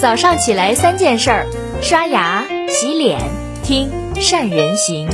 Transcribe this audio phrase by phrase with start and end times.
[0.00, 1.48] 早上起来三件事儿：
[1.82, 3.18] 刷牙、洗脸、
[3.64, 5.08] 听善人行。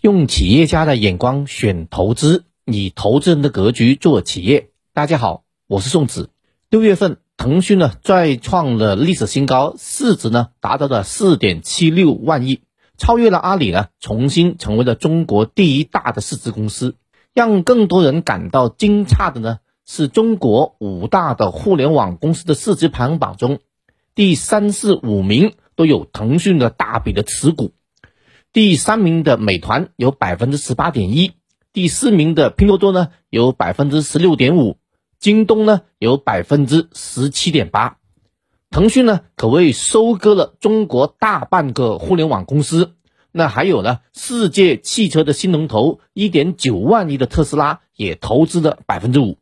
[0.00, 4.68] 用企业家的眼光选投资，以投资人的格局做企业。
[4.92, 6.30] 大家好，我是宋子。
[6.70, 12.60] 六月份，腾讯呢再创了历史新高，市值呢达到了四点七六万亿，
[12.98, 16.94] 超越了阿里呢，重新成为了中国第一大的市值公司。
[17.38, 23.60] 让更多人感到惊诧的呢，是中国五大的互联网公司的市值排行榜中，
[24.16, 27.70] 第三、四、五名都有腾讯的大笔的持股。
[28.52, 31.30] 第三名的美团有百分之十八点一，
[31.72, 34.76] 第四名的拼多多呢有百分之十六点五，
[35.20, 37.98] 京东呢有百分之十七点八。
[38.68, 42.96] 腾讯呢可谓收割了中国大半个互联网公司。
[43.38, 44.00] 那还有呢？
[44.12, 49.38] 世界汽车的新龙头，一点九万亿的特斯拉也投资了百分之五。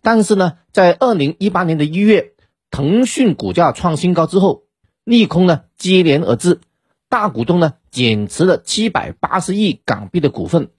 [0.00, 2.32] 但是呢，在二零一八年的一月，
[2.70, 4.62] 腾讯股价创新高之后，
[5.04, 6.62] 利空呢接连而至，
[7.10, 10.70] 大股东呢减持了七百八十亿港币的股份，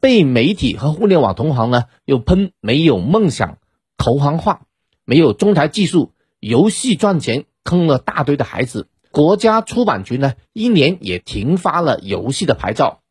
[0.00, 3.58] 被媒体和互联网同行呢又喷没有梦想、
[3.98, 4.62] 投行化、
[5.04, 8.88] 没有中台技术、游戏赚钱，坑了大堆的孩子。
[9.14, 13.02] 国家出版局呢，一年也停发了游戏的牌照，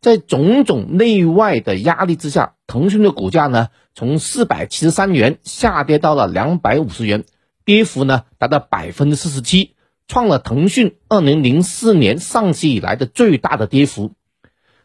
[0.00, 7.22] 在种种内外的压力之下，腾讯的股价呢，从四百七十三元下跌到了两百五十元，
[7.64, 9.76] 跌幅呢达到百分之四十七，
[10.08, 14.10] 创了腾讯二零零四年上市以来的最大的跌幅。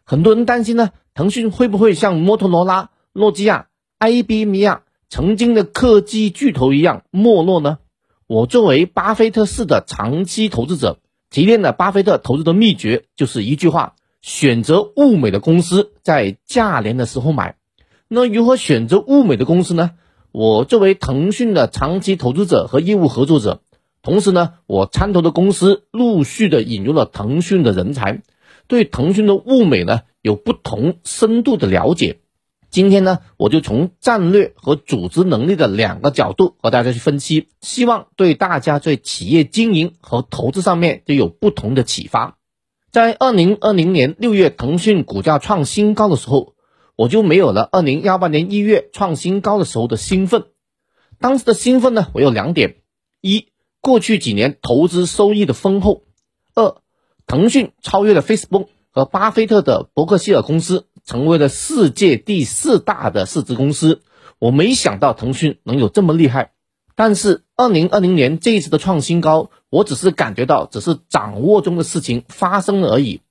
[0.04, 3.66] 很多人担心呢，腾讯会不会像摩托罗拉、诺基亚、
[3.98, 7.78] IBM 亚曾经的科技巨头一样没落呢？
[8.30, 11.00] 我作为巴菲特式的长期投资者，
[11.30, 17.56] 提炼的巴菲特投资的秘诀就是一句话：选择物美的公司，在价廉的时候买。
[18.06, 19.90] 那如何选择物美的公司呢？
[20.30, 23.62] 我作为腾讯的长期投资者和业务合作者，
[24.00, 28.22] 同时呢，我参投的公司陆续的引入了腾讯的人才，
[28.68, 32.20] 对腾讯的物美呢有不同深度的了解。
[32.70, 42.38] 今天呢，我就从战略和组织能力的两个角度和大家去分析，希望对大家在企业经营和投资上面就有不同的启发。
[42.92, 46.54] 在二零二零年六月腾讯股价创新高的时候，
[46.94, 50.44] 我就没有了二零幺八年一月创新高的时候的兴奋。
[51.18, 52.76] 当时的兴奋呢，我有两点：
[53.20, 53.48] 一，
[53.80, 56.02] 过去几年投资收益的丰厚；
[56.54, 56.76] 二，
[57.26, 60.86] 腾讯超越了 Facebook 和巴菲特的伯克希尔公司。
[61.10, 64.02] 成为了世界第四大的市值公司，
[64.38, 66.52] 我没想到腾讯能有这么厉害。
[66.94, 73.22] 但是二零二零年这一次的创新高，我只是感觉到只是掌握中的事情发生了而已。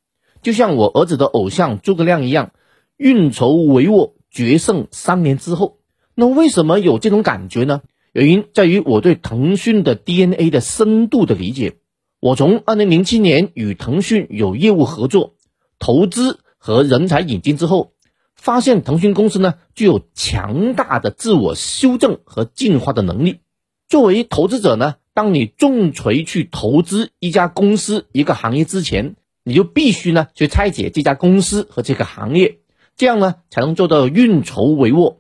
[0.42, 2.52] 就像我儿子的偶像诸葛亮一样，
[2.98, 5.78] 运筹帷幄，决胜三年之后。
[6.16, 7.80] 那为什么有这种感觉呢？
[8.12, 11.78] 原因在于我对腾讯的 DNA 的深度的理解。
[12.20, 15.36] 我从二零零七年与腾讯有业务合作，
[15.80, 16.40] 投资。
[16.60, 17.94] 和人才引进之后，
[18.36, 23.40] 发现腾讯公司呢具有强大的自我修正和进化的能力。
[23.88, 32.60] 作为投资者呢，当你重锤去投资一家公司、一个行业之前，你就必须呢去拆解这家公司和这个行业，
[32.96, 35.18] 这样呢才能做到运筹帷幄。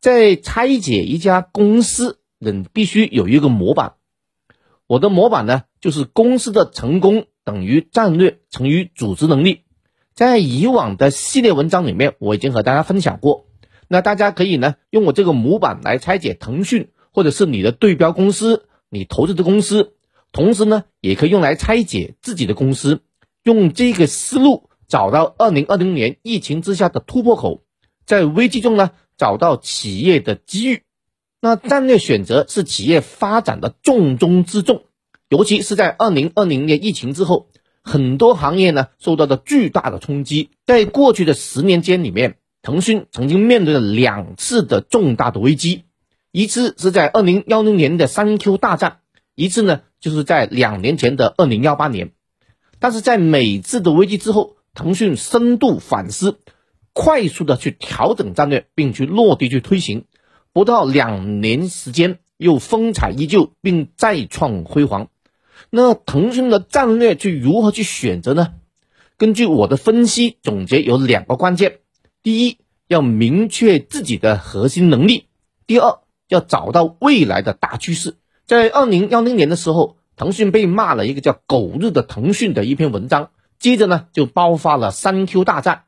[0.00, 3.94] 在拆解一家公司，人必须有一个模板。
[4.86, 9.63] 我的模板呢，就是公司的成功等于战略乘以组织能力。
[10.14, 13.46] 在以往的系列文章里面，我已经和大家分享过。
[13.88, 19.94] 那大家可以呢用我这个模板来拆解腾讯，或者是你的对标公司、你投资的公司，
[20.30, 23.00] 同时呢也可以用来拆解自己的公司，
[23.42, 27.64] 用这个思路找到二零二零年疫情之下的突破口，
[28.06, 30.82] 在危机中呢找到企业的机遇。
[31.40, 34.84] 那战略选择是企业发展的重中之重，
[35.28, 37.48] 尤其是在二零二零年疫情之后。
[37.84, 45.84] 很多行业呢受到了巨大的冲击，在过去的十年间里面，腾讯曾经面对了两次的重大的危机，
[46.32, 49.00] 一次是在二零幺零年的三 Q 大战，
[49.34, 52.12] 一次呢就是在两年前的二零幺八年。
[52.80, 56.38] 但是在每次的危机之后，腾讯深度反思，
[56.94, 60.06] 快速的去调整战略，并去落地去推行，
[60.54, 65.08] 不到两年时间又风采依旧，并再创辉煌。
[65.70, 68.54] 那腾讯的战略去如何去选择呢？
[69.16, 71.78] 根据我的分析总结，有两个关键：
[72.22, 72.58] 第一，
[72.88, 75.26] 要明确自己的核心能力；
[75.66, 78.16] 第二，要找到未来的大趋势。
[78.44, 85.84] 在二零幺零年的时候，腾讯被骂了一个叫“狗日的腾讯”的一篇文章，接着呢就爆发了三 Q 大战。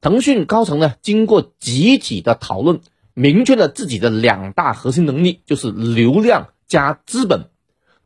[0.00, 2.80] 腾讯高层呢经过集体的讨论，
[3.14, 7.50] 明确了自己的两大核心能力，就是流量加资本。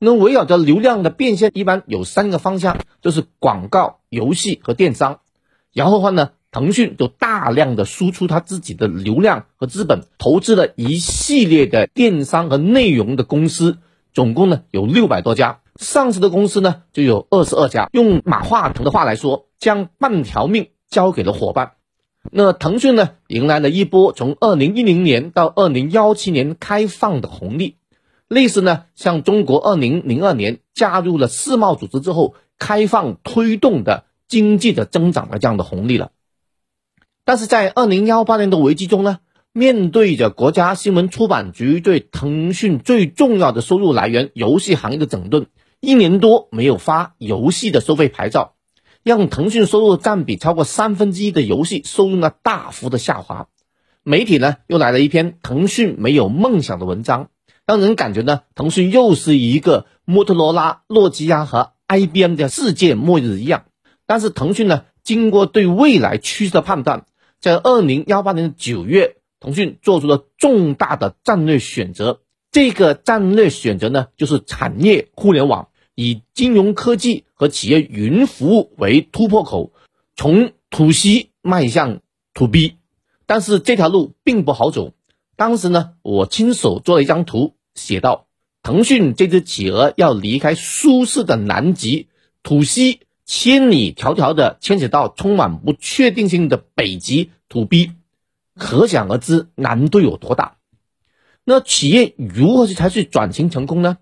[0.06, 5.18] 那围绕着流量的变现，一般有三个方向，就是广告、游戏和电商。
[5.72, 13.78] 然后的话呢，腾讯就大量的输出它自己的流量和资本，投资了一系列的电商和内容的公司，
[14.14, 17.88] 总共呢有六百多家，上市的公司呢就有二十二家。
[17.90, 21.72] 用马化腾的话来说，将半条命交给了伙伴。
[22.30, 27.74] 那腾讯呢，迎来了一波从二零一零年到二零幺七年开放的红利。
[28.28, 36.10] 类似呢，像中国二零零二年加入了世贸组织之后，开放推动的经济的增长的这样的红利了。
[37.24, 39.18] 但是在二零幺八年的危机中呢，
[39.52, 45.46] 面对着国家新闻出版局对腾讯最重要的收入来源游戏行业的整顿，
[45.80, 48.54] 一年多没有发游戏的收费牌照，
[49.02, 53.46] 让腾讯收入占比超过三分之一的游戏收入呢大幅的下滑。
[54.02, 57.28] 媒体呢又来了一篇腾讯没有梦想的文章。
[57.66, 63.64] 让人感觉呢，腾讯又是一个摩托罗拉、诺基亚和 IBM 的世界末日一样。
[64.06, 67.06] 但是腾讯呢，经过对未来趋势的判断，
[67.40, 72.20] 在二零幺八年的九月，腾讯做出了重大的战略选择。
[72.52, 75.66] 这个战略选择呢，就是产业互联网，
[75.96, 79.72] 以金融科技和企业云服务为突破口，
[80.14, 81.98] 从 To C 迈向
[82.32, 82.76] To B。
[83.26, 84.92] 但是这条路并不好走。
[85.34, 87.55] 当时呢，我亲手做了一张图。
[87.76, 88.26] 写道：
[88.62, 92.08] 腾讯这只企鹅要离开舒适的南极
[92.42, 97.92] 土西，千里迢迢的牵扯到充满不确定性的北极土逼，
[98.56, 100.56] 可想而知难度有多大。
[101.44, 103.98] 那企业如何去才去转型成功呢？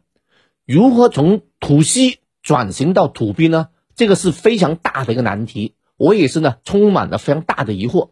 [0.65, 3.69] 如何从土西转型到土逼呢？
[3.97, 5.75] 这个是非常大的一个难题。
[5.97, 8.11] 我也是呢，充满了非常大的疑惑。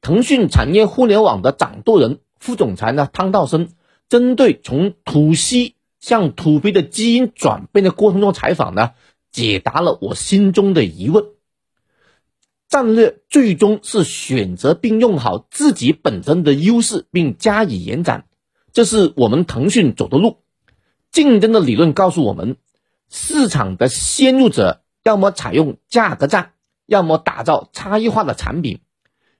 [0.00, 3.68] 腾讯产业互联网的掌舵人、副总裁呢，汤道生。
[4.12, 8.90] 针对从土 C 向土 B 的基因转变的过程中采访呢，
[9.30, 11.24] 解答了我心中的疑问。
[12.68, 18.26] 战略最终是选择并用好自己本身的优势，并加以延展，
[18.74, 20.42] 这是我们腾讯走的路。
[21.10, 22.58] 竞争的理论告诉我们，
[23.08, 26.52] 市场的先入者要么采用价格战，
[26.84, 28.80] 要么打造差异化的产品。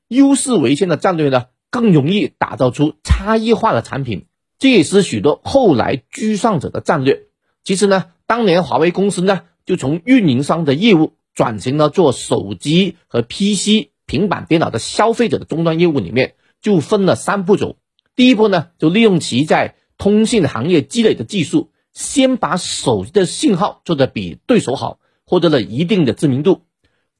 [0.08, 4.24] 优势为先的战略呢，更容易打造出差异化的产品。
[4.62, 7.24] 这也是许多后来居上者的战略。
[7.64, 17.76] 其实呢，当年华为公司呢，就从运营商的业务转型了做手机和 PC、平板电脑的消费者的终端业务，里面就分了三步走。
[18.14, 26.60] 第一步呢，就利用其在通信行业积累的技术，先把手机的信号做得比对手好，获得了一定的知名度。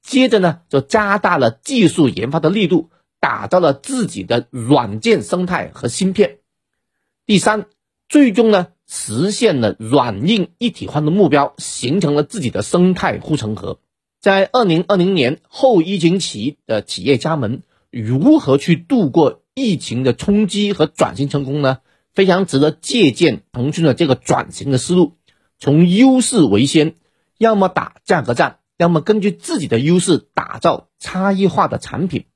[0.00, 6.38] 接着呢，就加大了技术研发的力度，打造了自己的软件生态和芯片。
[7.32, 7.64] 第三，
[8.11, 13.79] 最终呢实现了软硬一体化的目标，形成了自己的生态护城河。
[14.20, 21.79] 在二零二零年后疫情期的企业家们如何去度过疫情的冲击和转型成功呢？
[22.12, 25.14] 非常值得借鉴腾讯的这个转型的思路，
[25.58, 26.96] 从优势为先，
[27.38, 32.26] 要么打价格战，要么根据自己的优势打造差异化的产品。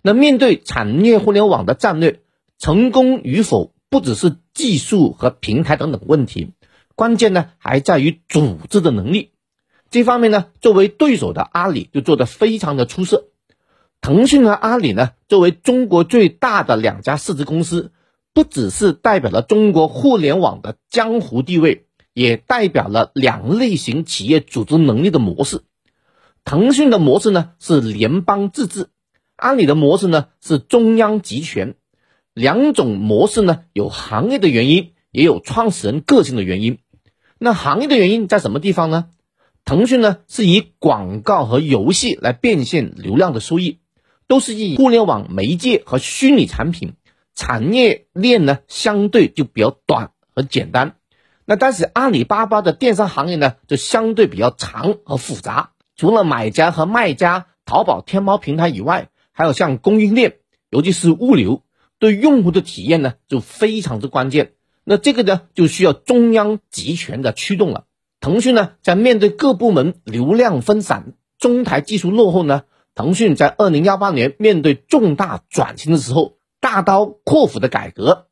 [0.00, 2.22] 那面对产业互联网的战略
[2.58, 3.74] 成功与否？
[3.90, 6.52] 不只是技术和平台等等问题，
[6.94, 9.32] 关键呢还在于组织的能力。
[9.90, 13.28] 这方面呢，作为对手的阿里就做得非常的出色。
[14.00, 17.90] 腾讯和阿里呢，作为中国最大的两家市值公司，
[18.34, 25.62] 不只是代表了中国互联网的江湖地位，也代表了两类型企业组织能力的模式。
[26.44, 28.88] 腾讯的模式呢是联邦自治，
[29.36, 31.74] 阿里的模式呢是中央集权。
[32.38, 36.78] 两种模式呢，有行业的原因，也有创始人个性的原因。
[37.36, 39.06] 那行业的原因在什么地方呢？
[39.64, 43.80] 腾讯呢是以广告和游戏来变现流量的收益，
[44.28, 46.92] 都是以互联网媒介和虚拟产品，
[47.34, 50.94] 产业链呢相对就比较短和简单。
[51.44, 60.36] 那但是阿里巴巴的电商行业呢就相对比较长和复杂，除了买家和卖家、淘宝、天猫平台以外，还有像供应链，
[60.70, 61.64] 尤其是物流。
[61.98, 64.52] 对用户的体验呢，就非常之关键。
[64.84, 67.84] 那这个呢，就需要中央集权的驱动了。
[68.20, 72.62] 腾讯呢，在面对各部门流量分散、中台技术落后呢，
[72.94, 78.26] 腾讯在二零幺八年面对重大转型的时候，大刀阔斧的改革，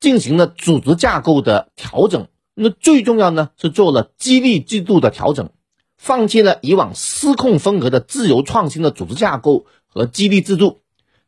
[0.00, 2.28] 进行了组织架构的调整。
[2.54, 5.50] 那最重要呢，是做了激励制度的调整，
[5.96, 10.81] 放弃了以往失控风格的自由创新的组织架构和激励制度。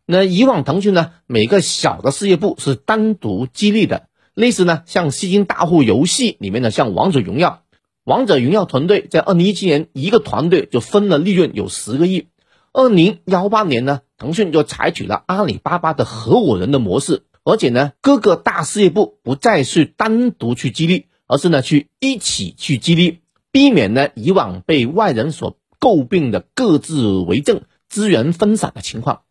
[0.07, 7.63] 那以往腾讯呢，每个小的事业部是单独激励的，类似呢像吸金大户游戏里面的像王者荣耀，
[8.05, 12.27] 王者荣耀团队在二零一七年一个团队就分了利润有十个亿。
[12.75, 23.21] 二零幺八年呢，腾讯就采取了阿里巴巴的合伙人的模式，而且呢各个大事业部不再是单独去激励，而是呢去一起去激励，
[23.51, 29.23] 避免呢以往被外人所诟病的各自为政、资源分散的情况。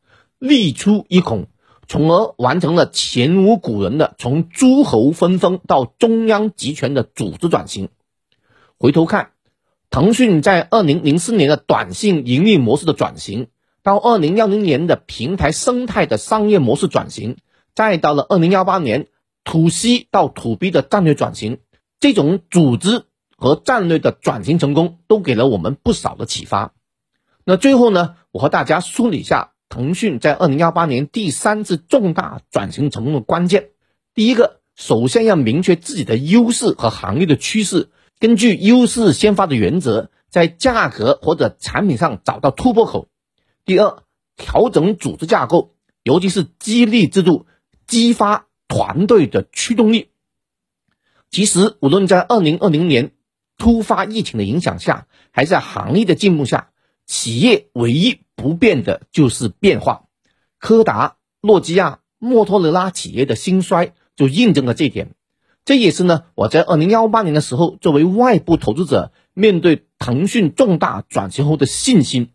[0.44, 1.48] 力出一孔，
[1.88, 7.88] 从而完成了前无古人的从诸侯分封到中央集权的组织转型。
[8.78, 9.32] 回头看，
[9.90, 13.48] 腾讯在二零零四年的短信盈利模式的转型，
[13.84, 17.38] 到二零幺零年的平台生态的商业模式转型，
[17.74, 19.08] 再到了二零幺八年
[19.46, 21.60] 土 C 到土 B 的战略转型，
[22.02, 23.04] 这种组织
[23.38, 26.74] 和战略的转型成功，都给了我们不少的启发。
[27.46, 29.52] 那最后呢，我和大家梳理一下。
[29.74, 33.72] 腾讯在二零幺八年第三次重大转型成功的关键，
[34.14, 37.90] 第一个，首先要明确自己的优势和行业的趋势，
[38.20, 43.08] 根据优势先发的原则，在价格或者产品上找到突破口。
[43.66, 44.04] 第二，
[44.38, 47.48] 调整组织架构，尤其是激励制度，
[47.88, 50.10] 激发团队的驱动力。
[51.32, 53.14] 其实，无论在二零二零年
[53.58, 56.70] 突发疫情的影响下，还是在行业的进步下。
[57.06, 60.06] 企业唯一不变的就是变化，
[60.60, 65.12] 柯达、诺基亚、摩托罗拉企业的兴衰就印证了这点。
[65.66, 72.30] 这也是呢，我在二零幺八年的时候，作为外部投资者，面对腾讯重大转型后的信心。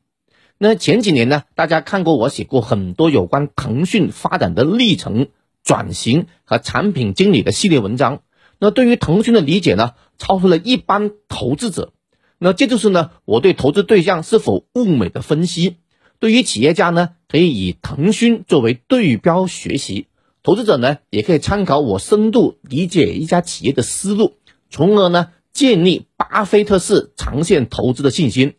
[0.57, 5.29] 那前几年呢，大家看过我写过很多有关腾讯发展的历程、
[5.63, 8.23] 转型和产品经理的系列文章。
[8.59, 11.93] 那对于腾讯的理解呢，超出了一般投资者。
[12.39, 15.77] 那这就是呢，我对投资对象是否物美的分析。
[16.21, 20.07] 对于企业家呢，可以以腾讯作为对标学习；
[20.43, 24.35] 投资者呢，也可以参考我深度理解一家企业的思路，
[24.69, 28.55] 从而呢，建立巴菲特式长线投资的信心。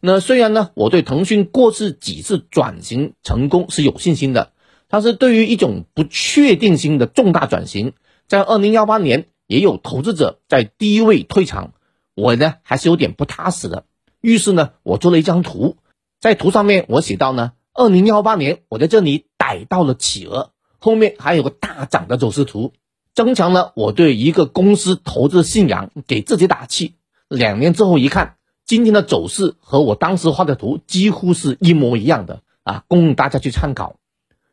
[0.00, 4.52] 那虽然呢，我对腾讯过去几次转型成功是有信心的，
[4.88, 7.92] 但是对于一种不确定性的重大转型，
[8.26, 11.72] 在二零幺八年也有投资者在低位退场。
[12.14, 13.84] 我呢还是有点不踏实的，
[14.20, 15.76] 于是呢，我做了一张图，
[16.20, 22.72] 在图上面我写到呢，二零幺八年我在这里逮到了企鹅，后面还有个大涨的走势图，
[23.14, 26.94] 增强了我对一个公司投资的信仰，给自己打气。
[27.28, 33.96] 两年之后一看，今天的走势和我当时画的图几乎是一模一样的啊，供大家去参考。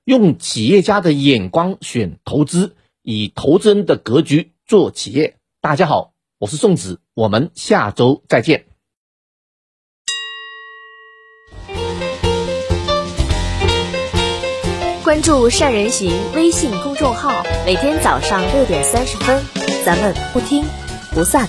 [0.04, 5.38] 用企业家的眼光选投资，以投资人的格局做企业。
[5.62, 6.14] 大家好。
[6.40, 8.73] 我是宋子，我们下周再见。
[15.14, 19.40] 关注善人行微信公众号，每天早上六点三十分，
[19.86, 20.66] 咱们不听
[21.12, 21.48] 不散。